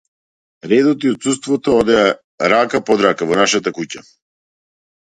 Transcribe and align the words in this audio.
Редот 0.71 1.05
и 1.07 1.11
отсуството 1.17 1.75
одеа 1.83 2.01
рака 2.55 2.83
под 2.89 3.07
рака 3.09 3.31
во 3.31 3.41
нашата 3.45 3.77
куќа. 3.79 4.07